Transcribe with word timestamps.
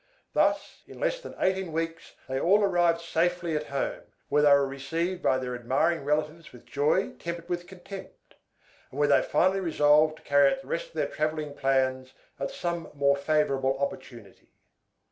Thus 0.33 0.81
in 0.87 0.99
less 0.99 1.21
than 1.21 1.35
eighteen 1.37 1.71
weeks 1.71 2.13
they 2.27 2.39
all 2.39 2.63
arrived 2.63 3.01
safely 3.01 3.55
at 3.55 3.67
home, 3.67 4.01
where 4.29 4.41
they 4.41 4.51
were 4.51 4.65
received 4.67 5.21
by 5.21 5.37
their 5.37 5.53
admiring 5.53 6.03
relatives 6.03 6.51
with 6.51 6.65
joy 6.65 7.11
tempered 7.19 7.47
with 7.47 7.67
contempt, 7.67 8.33
and 8.89 8.97
where 8.99 9.07
they 9.09 9.21
finally 9.21 9.59
resolved 9.59 10.17
to 10.17 10.23
carry 10.23 10.53
out 10.53 10.61
the 10.63 10.67
rest 10.67 10.87
of 10.87 10.93
their 10.93 11.05
travelling 11.07 11.53
plans 11.53 12.13
at 12.39 12.49
some 12.49 12.89
more 12.95 13.15
favorable 13.15 13.77
opportunity. 13.77 14.49